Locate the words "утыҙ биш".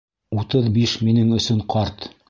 0.43-0.97